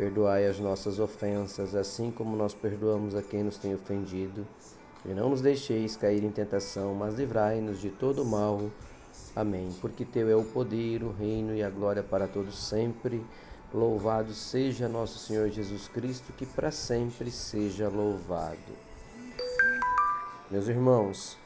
Perdoai 0.00 0.46
as 0.46 0.58
nossas 0.58 0.98
ofensas, 0.98 1.74
assim 1.74 2.10
como 2.10 2.34
nós 2.34 2.54
perdoamos 2.54 3.14
a 3.14 3.20
quem 3.20 3.42
nos 3.42 3.58
tem 3.58 3.74
ofendido. 3.74 4.46
E 5.04 5.08
não 5.10 5.28
nos 5.28 5.42
deixeis 5.42 5.94
cair 5.94 6.24
em 6.24 6.30
tentação, 6.30 6.94
mas 6.94 7.16
livrai-nos 7.16 7.82
de 7.82 7.90
todo 7.90 8.24
mal. 8.24 8.70
Amém. 9.36 9.68
Porque 9.78 10.06
Teu 10.06 10.30
é 10.30 10.34
o 10.34 10.42
poder, 10.42 11.02
o 11.02 11.12
reino 11.12 11.54
e 11.54 11.62
a 11.62 11.68
glória 11.68 12.02
para 12.02 12.26
todos 12.26 12.66
sempre. 12.66 13.22
Louvado 13.74 14.32
seja 14.32 14.88
nosso 14.88 15.18
Senhor 15.18 15.50
Jesus 15.50 15.86
Cristo, 15.88 16.32
que 16.32 16.46
para 16.46 16.70
sempre 16.70 17.30
seja 17.30 17.90
louvado. 17.90 18.72
Meus 20.50 20.66
irmãos, 20.66 21.36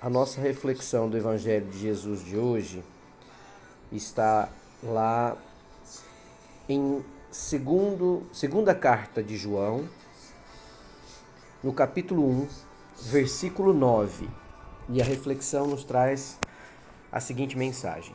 a 0.00 0.10
nossa 0.10 0.40
reflexão 0.40 1.08
do 1.08 1.16
Evangelho 1.16 1.70
de 1.70 1.78
Jesus 1.78 2.24
de 2.24 2.36
hoje 2.36 2.82
está 3.92 4.48
lá 4.82 5.36
em 6.68 7.04
segundo, 7.30 8.22
segunda 8.32 8.74
carta 8.74 9.22
de 9.22 9.36
João, 9.36 9.86
no 11.62 11.72
capítulo 11.72 12.26
1, 12.26 12.48
versículo 13.10 13.74
9. 13.74 14.28
E 14.88 15.00
a 15.00 15.04
reflexão 15.04 15.66
nos 15.66 15.84
traz 15.84 16.38
a 17.12 17.20
seguinte 17.20 17.56
mensagem: 17.56 18.14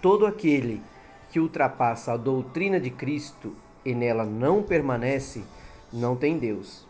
Todo 0.00 0.26
aquele 0.26 0.82
que 1.30 1.40
ultrapassa 1.40 2.12
a 2.12 2.16
doutrina 2.16 2.80
de 2.80 2.90
Cristo 2.90 3.54
e 3.84 3.94
nela 3.94 4.24
não 4.24 4.62
permanece, 4.62 5.44
não 5.92 6.14
tem 6.14 6.38
Deus. 6.38 6.86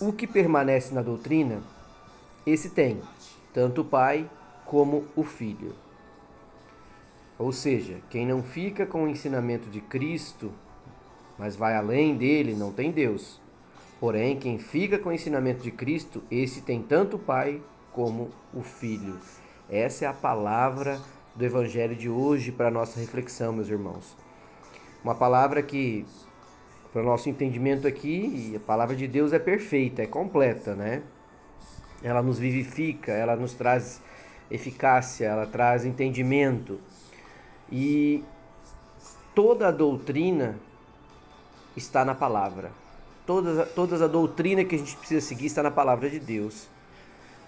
O 0.00 0.12
que 0.12 0.26
permanece 0.26 0.94
na 0.94 1.02
doutrina, 1.02 1.60
esse 2.46 2.70
tem, 2.70 3.00
tanto 3.52 3.80
o 3.80 3.84
Pai 3.84 4.30
como 4.64 5.04
o 5.16 5.24
Filho. 5.24 5.74
Ou 7.38 7.52
seja, 7.52 7.98
quem 8.10 8.26
não 8.26 8.42
fica 8.42 8.84
com 8.84 9.04
o 9.04 9.08
ensinamento 9.08 9.70
de 9.70 9.80
Cristo, 9.80 10.52
mas 11.38 11.54
vai 11.54 11.76
além 11.76 12.16
dele, 12.16 12.52
não 12.54 12.72
tem 12.72 12.90
Deus. 12.90 13.40
Porém, 14.00 14.38
quem 14.38 14.58
fica 14.58 14.98
com 14.98 15.10
o 15.10 15.12
ensinamento 15.12 15.62
de 15.62 15.70
Cristo, 15.70 16.22
esse 16.30 16.62
tem 16.62 16.82
tanto 16.82 17.16
o 17.16 17.18
Pai 17.18 17.62
como 17.92 18.30
o 18.52 18.62
Filho. 18.62 19.18
Essa 19.70 20.04
é 20.04 20.08
a 20.08 20.12
palavra 20.12 21.00
do 21.34 21.44
Evangelho 21.44 21.94
de 21.94 22.08
hoje 22.08 22.50
para 22.50 22.68
a 22.68 22.70
nossa 22.70 22.98
reflexão, 22.98 23.52
meus 23.52 23.68
irmãos. 23.68 24.16
Uma 25.04 25.14
palavra 25.14 25.62
que, 25.62 26.04
para 26.92 27.02
o 27.02 27.04
nosso 27.04 27.28
entendimento 27.28 27.86
aqui, 27.86 28.54
a 28.56 28.60
palavra 28.60 28.96
de 28.96 29.06
Deus 29.06 29.32
é 29.32 29.38
perfeita, 29.38 30.02
é 30.02 30.06
completa, 30.06 30.74
né? 30.74 31.02
Ela 32.02 32.22
nos 32.22 32.38
vivifica, 32.38 33.12
ela 33.12 33.36
nos 33.36 33.54
traz 33.54 34.02
eficácia, 34.50 35.26
ela 35.26 35.46
traz 35.46 35.84
entendimento. 35.84 36.80
E 37.70 38.24
toda 39.34 39.68
a 39.68 39.70
doutrina 39.70 40.58
está 41.76 42.04
na 42.04 42.14
palavra. 42.14 42.70
Toda, 43.26 43.66
toda 43.66 44.04
a 44.04 44.08
doutrina 44.08 44.64
que 44.64 44.74
a 44.74 44.78
gente 44.78 44.96
precisa 44.96 45.20
seguir 45.20 45.46
está 45.46 45.62
na 45.62 45.70
palavra 45.70 46.08
de 46.08 46.18
Deus. 46.18 46.66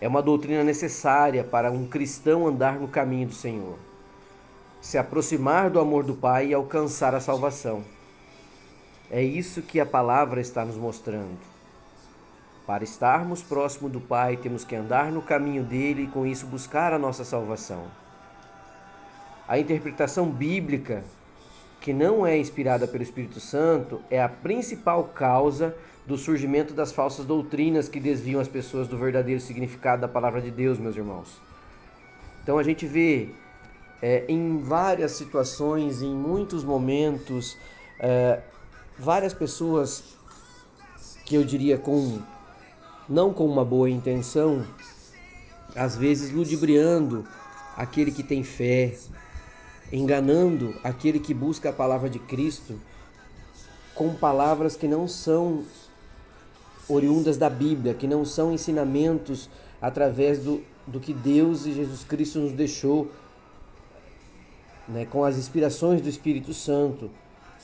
É 0.01 0.07
uma 0.07 0.23
doutrina 0.23 0.63
necessária 0.63 1.43
para 1.43 1.71
um 1.71 1.87
cristão 1.87 2.47
andar 2.47 2.79
no 2.79 2.89
caminho 2.89 3.29
do 3.29 3.35
Senhor, 3.35 3.79
se 4.81 4.97
aproximar 4.97 5.69
do 5.69 5.79
amor 5.79 6.05
do 6.05 6.15
Pai 6.15 6.49
e 6.49 6.55
alcançar 6.55 7.15
a 7.15 7.21
salvação. 7.21 7.85
É 9.11 9.23
isso 9.23 9.61
que 9.61 9.81
a 9.81 9.85
palavra 9.85 10.41
está 10.41 10.65
nos 10.65 10.77
mostrando. 10.77 11.39
Para 12.67 12.85
estarmos 12.85 13.43
próximo 13.43 13.89
do 13.89 14.01
Pai, 14.01 14.37
temos 14.37 14.65
que 14.65 14.77
andar 14.77 15.11
no 15.11 15.21
caminho 15.21 15.65
dele 15.65 16.05
e 16.05 16.07
com 16.07 16.25
isso 16.25 16.47
buscar 16.47 16.93
a 16.93 16.99
nossa 16.99 17.25
salvação. 17.25 17.85
A 19.51 19.59
interpretação 19.59 20.31
bíblica, 20.31 21.03
que 21.81 21.93
não 21.93 22.25
é 22.25 22.39
inspirada 22.39 22.87
pelo 22.87 23.03
Espírito 23.03 23.41
Santo, 23.41 24.01
é 24.09 24.23
a 24.23 24.29
principal 24.29 25.03
causa 25.13 25.75
do 26.07 26.17
surgimento 26.17 26.73
das 26.73 26.93
falsas 26.93 27.27
doutrinas 27.27 27.89
que 27.89 27.99
desviam 27.99 28.41
as 28.41 28.47
pessoas 28.47 28.87
do 28.87 28.97
verdadeiro 28.97 29.41
significado 29.41 30.03
da 30.03 30.07
palavra 30.07 30.41
de 30.41 30.53
Deus, 30.53 30.79
meus 30.79 30.95
irmãos. 30.95 31.37
Então 32.45 32.59
a 32.59 32.63
gente 32.63 32.87
vê 32.87 33.31
é, 34.01 34.25
em 34.29 34.59
várias 34.59 35.11
situações, 35.11 36.01
em 36.01 36.15
muitos 36.15 36.63
momentos, 36.63 37.59
é, 37.99 38.39
várias 38.97 39.35
pessoas 39.35 40.17
que 41.27 41.35
eu 41.35 41.43
diria 41.43 41.77
com 41.77 42.23
não 43.09 43.33
com 43.33 43.47
uma 43.47 43.65
boa 43.65 43.91
intenção, 43.91 44.65
às 45.75 45.97
vezes 45.97 46.31
ludibriando 46.31 47.27
aquele 47.77 48.13
que 48.13 48.23
tem 48.23 48.45
fé, 48.45 48.95
enganando 49.93 50.75
aquele 50.85 51.19
que 51.19 51.35
busca 51.35 51.71
a 51.71 51.73
palavra 51.73 52.09
de 52.09 52.19
Cristo 52.19 52.81
com 53.95 54.15
palavras 54.15 54.77
que 54.77 54.87
não 54.87 55.07
são 55.07 55.65
oriundas 56.89 57.37
da 57.37 57.51
Bíblia, 57.51 57.95
que 57.95 58.07
não 58.07 58.25
são 58.25 58.53
ensinamentos 58.53 59.49
através 59.81 60.39
do, 60.41 60.63
do 60.87 60.99
que 60.99 61.13
Deus 61.13 61.67
e 61.67 61.73
Jesus 61.73 62.05
Cristo 62.05 62.39
nos 62.39 62.53
deixou, 62.53 63.11
né, 64.89 65.07
com 65.07 65.25
as 65.25 65.37
inspirações 65.37 66.01
do 66.01 66.09
Espírito 66.09 66.53
Santo, 66.53 67.11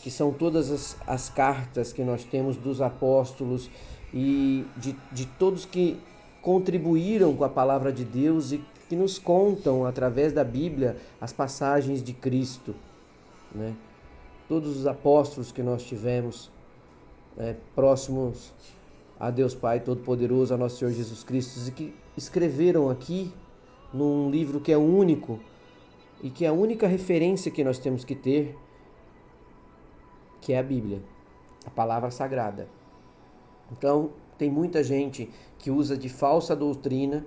que 0.03 0.11
são 0.11 0.33
todas 0.33 0.71
as, 0.71 0.97
as 1.07 1.29
cartas 1.29 1.93
que 1.93 2.03
nós 2.03 2.25
temos 2.25 2.57
dos 2.57 2.81
apóstolos 2.81 3.71
e 4.13 4.65
de, 4.77 4.97
de 5.11 5.27
todos 5.27 5.65
que 5.65 5.99
contribuíram 6.47 7.34
com 7.34 7.43
a 7.43 7.49
palavra 7.49 7.93
de 7.93 8.05
Deus 8.05 8.53
e 8.53 8.65
que 8.89 8.95
nos 8.95 9.19
contam 9.19 9.84
através 9.84 10.33
da 10.33 10.45
Bíblia 10.45 10.97
as 11.21 11.33
passagens 11.33 12.01
de 12.01 12.12
Cristo, 12.12 12.73
né? 13.53 13.75
Todos 14.49 14.77
os 14.77 14.87
apóstolos 14.87 15.51
que 15.51 15.61
nós 15.61 15.83
tivemos 15.83 16.49
né, 17.37 17.57
próximos 17.75 18.53
a 19.19 19.29
Deus 19.29 19.57
Pai 19.57 19.81
Todo-Poderoso, 19.81 20.55
a 20.55 20.57
nosso 20.57 20.79
Senhor 20.79 20.93
Jesus 20.93 21.25
Cristo, 21.25 21.69
e 21.69 21.73
que 21.73 21.95
escreveram 22.17 22.91
aqui 22.91 23.33
num 23.93 24.31
livro 24.31 24.61
que 24.61 24.71
é 24.71 24.78
único 24.78 25.41
e 26.23 26.31
que 26.31 26.45
é 26.45 26.49
a 26.49 26.53
única 26.53 26.87
referência 26.87 27.51
que 27.51 27.65
nós 27.65 27.81
temos 27.81 28.05
que 28.05 28.15
ter, 28.15 28.57
que 30.41 30.53
é 30.53 30.61
a 30.61 30.63
Bíblia, 30.63 31.03
a 31.67 31.71
palavra 31.71 32.13
sagrada. 32.13 32.69
Então, 33.73 34.13
tem 34.39 34.51
muita 34.51 34.83
gente 34.83 35.31
que 35.59 35.71
usa 35.71 35.97
de 35.97 36.09
falsa 36.09 36.55
doutrina 36.55 37.25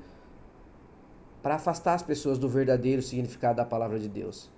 para 1.41 1.55
afastar 1.55 1.93
as 1.93 2.03
pessoas 2.03 2.37
do 2.37 2.47
verdadeiro 2.47 3.01
significado 3.01 3.57
da 3.57 3.65
palavra 3.65 3.99
de 3.99 4.07
Deus. 4.07 4.49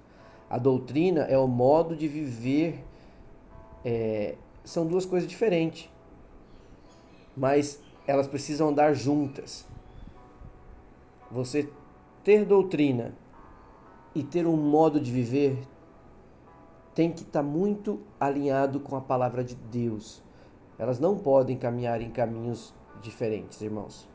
A 0.49 0.57
doutrina 0.57 1.21
é 1.21 1.37
o 1.37 1.47
modo 1.47 1.95
de 1.95 2.07
viver, 2.07 2.83
é, 3.85 4.35
são 4.63 4.85
duas 4.85 5.05
coisas 5.05 5.29
diferentes, 5.29 5.89
mas 7.37 7.79
elas 8.05 8.27
precisam 8.27 8.69
andar 8.69 8.93
juntas. 8.93 9.65
Você 11.31 11.69
ter 12.23 12.43
doutrina 12.43 13.13
e 14.13 14.23
ter 14.23 14.45
um 14.45 14.57
modo 14.57 14.99
de 14.99 15.09
viver 15.11 15.57
tem 16.93 17.11
que 17.11 17.21
estar 17.21 17.41
tá 17.41 17.43
muito 17.43 18.01
alinhado 18.19 18.79
com 18.79 18.95
a 18.95 19.01
palavra 19.01 19.43
de 19.43 19.55
Deus. 19.55 20.21
Elas 20.77 20.99
não 20.99 21.17
podem 21.17 21.57
caminhar 21.57 22.01
em 22.01 22.09
caminhos 22.09 22.73
diferentes, 23.01 23.61
irmãos. 23.61 24.07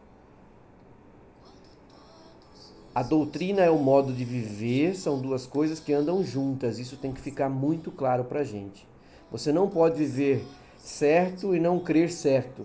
A 2.94 3.02
doutrina 3.02 3.60
é 3.60 3.70
o 3.70 3.78
modo 3.78 4.12
de 4.12 4.24
viver, 4.24 4.94
são 4.94 5.20
duas 5.20 5.46
coisas 5.46 5.78
que 5.78 5.92
andam 5.92 6.24
juntas. 6.24 6.78
Isso 6.78 6.96
tem 6.96 7.12
que 7.12 7.20
ficar 7.20 7.50
muito 7.50 7.90
claro 7.90 8.24
para 8.24 8.40
a 8.40 8.44
gente. 8.44 8.88
Você 9.30 9.52
não 9.52 9.68
pode 9.68 9.98
viver 9.98 10.46
certo 10.78 11.54
e 11.54 11.60
não 11.60 11.78
crer 11.78 12.10
certo. 12.10 12.64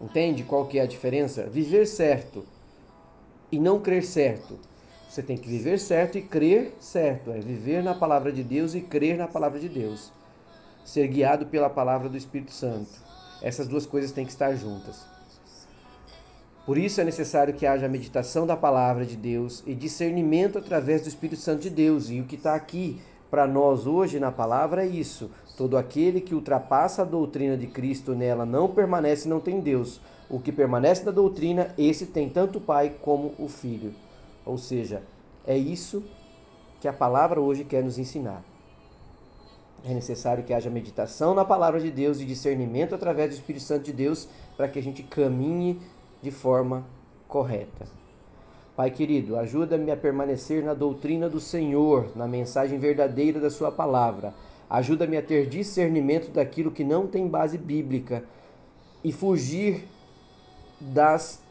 Entende 0.00 0.42
qual 0.42 0.66
que 0.66 0.78
é 0.78 0.82
a 0.82 0.86
diferença? 0.86 1.44
Viver 1.44 1.86
certo 1.86 2.44
e 3.52 3.58
não 3.60 3.78
crer 3.80 4.02
certo. 4.02 4.58
Você 5.08 5.22
tem 5.22 5.36
que 5.36 5.48
viver 5.48 5.78
certo 5.78 6.18
e 6.18 6.22
crer 6.22 6.74
certo. 6.80 7.30
É 7.30 7.38
viver 7.38 7.80
na 7.80 7.94
palavra 7.94 8.32
de 8.32 8.42
Deus 8.42 8.74
e 8.74 8.80
crer 8.80 9.16
na 9.16 9.28
palavra 9.28 9.60
de 9.60 9.68
Deus. 9.68 10.12
Ser 10.84 11.08
guiado 11.08 11.46
pela 11.46 11.70
palavra 11.70 12.08
do 12.08 12.16
Espírito 12.16 12.52
Santo. 12.52 12.90
Essas 13.42 13.66
duas 13.66 13.86
coisas 13.86 14.12
têm 14.12 14.24
que 14.24 14.32
estar 14.32 14.54
juntas. 14.54 15.04
Por 16.66 16.78
isso 16.78 17.00
é 17.00 17.04
necessário 17.04 17.52
que 17.52 17.66
haja 17.66 17.86
meditação 17.88 18.46
da 18.46 18.56
palavra 18.56 19.04
de 19.04 19.16
Deus 19.16 19.62
e 19.66 19.74
discernimento 19.74 20.56
através 20.56 21.02
do 21.02 21.08
Espírito 21.08 21.40
Santo 21.40 21.62
de 21.62 21.70
Deus. 21.70 22.08
E 22.08 22.20
o 22.20 22.24
que 22.24 22.36
está 22.36 22.54
aqui 22.54 23.02
para 23.30 23.46
nós 23.46 23.86
hoje 23.86 24.18
na 24.18 24.32
palavra 24.32 24.82
é 24.82 24.86
isso: 24.86 25.30
todo 25.58 25.76
aquele 25.76 26.22
que 26.22 26.34
ultrapassa 26.34 27.02
a 27.02 27.04
doutrina 27.04 27.56
de 27.56 27.66
Cristo 27.66 28.14
nela 28.14 28.46
não 28.46 28.68
permanece, 28.68 29.28
não 29.28 29.40
tem 29.40 29.60
Deus. 29.60 30.00
O 30.30 30.40
que 30.40 30.50
permanece 30.50 31.04
na 31.04 31.10
doutrina, 31.10 31.74
esse 31.76 32.06
tem 32.06 32.30
tanto 32.30 32.58
o 32.58 32.62
Pai 32.62 32.94
como 33.02 33.34
o 33.38 33.46
Filho. 33.46 33.92
Ou 34.46 34.56
seja, 34.56 35.02
é 35.46 35.56
isso 35.56 36.02
que 36.80 36.88
a 36.88 36.92
palavra 36.92 37.40
hoje 37.40 37.62
quer 37.64 37.84
nos 37.84 37.98
ensinar. 37.98 38.42
É 39.86 39.92
necessário 39.92 40.42
que 40.42 40.54
haja 40.54 40.70
meditação 40.70 41.34
na 41.34 41.44
palavra 41.44 41.78
de 41.78 41.90
Deus 41.90 42.18
e 42.18 42.24
discernimento 42.24 42.94
através 42.94 43.30
do 43.30 43.34
Espírito 43.34 43.64
Santo 43.64 43.84
de 43.84 43.92
Deus 43.92 44.26
para 44.56 44.66
que 44.66 44.78
a 44.78 44.82
gente 44.82 45.02
caminhe 45.02 45.78
de 46.22 46.30
forma 46.30 46.86
correta. 47.28 47.86
Pai 48.74 48.90
querido, 48.90 49.36
ajuda-me 49.36 49.90
a 49.90 49.96
permanecer 49.96 50.64
na 50.64 50.72
doutrina 50.72 51.28
do 51.28 51.38
Senhor, 51.38 52.10
na 52.16 52.26
mensagem 52.26 52.78
verdadeira 52.78 53.38
da 53.38 53.50
Sua 53.50 53.70
palavra. 53.70 54.34
Ajuda-me 54.70 55.18
a 55.18 55.22
ter 55.22 55.48
discernimento 55.48 56.30
daquilo 56.32 56.70
que 56.70 56.82
não 56.82 57.06
tem 57.06 57.28
base 57.28 57.58
bíblica 57.58 58.24
e 59.04 59.12
fugir 59.12 59.86
das 60.80 61.42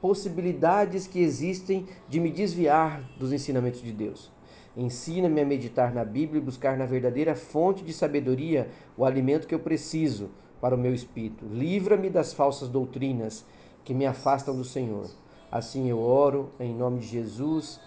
possibilidades 0.00 1.06
que 1.06 1.20
existem 1.20 1.86
de 2.08 2.18
me 2.18 2.30
desviar 2.30 3.02
dos 3.18 3.32
ensinamentos 3.32 3.80
de 3.80 3.92
Deus. 3.92 4.35
Ensina-me 4.76 5.40
a 5.40 5.44
meditar 5.44 5.94
na 5.94 6.04
Bíblia 6.04 6.40
e 6.40 6.44
buscar 6.44 6.76
na 6.76 6.84
verdadeira 6.84 7.34
fonte 7.34 7.82
de 7.82 7.92
sabedoria 7.92 8.68
o 8.96 9.04
alimento 9.04 9.46
que 9.46 9.54
eu 9.54 9.58
preciso 9.58 10.28
para 10.60 10.74
o 10.74 10.78
meu 10.78 10.92
espírito. 10.92 11.46
Livra-me 11.46 12.10
das 12.10 12.34
falsas 12.34 12.68
doutrinas 12.68 13.44
que 13.84 13.94
me 13.94 14.04
afastam 14.04 14.54
do 14.54 14.64
Senhor. 14.64 15.08
Assim 15.50 15.88
eu 15.88 15.98
oro 15.98 16.50
em 16.60 16.74
nome 16.74 17.00
de 17.00 17.06
Jesus, 17.06 17.80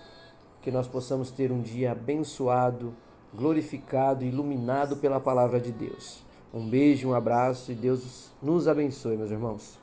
que 0.61 0.71
nós 0.71 0.87
possamos 0.87 1.29
ter 1.29 1.51
um 1.51 1.61
dia 1.61 1.91
abençoado, 1.91 2.93
glorificado, 3.33 4.25
iluminado 4.25 4.97
pela 4.97 5.19
palavra 5.19 5.59
de 5.59 5.71
Deus. 5.71 6.23
Um 6.51 6.67
beijo, 6.67 7.09
um 7.09 7.13
abraço 7.13 7.71
e 7.71 7.75
Deus 7.75 8.31
nos 8.41 8.67
abençoe, 8.67 9.15
meus 9.15 9.29
irmãos. 9.29 9.77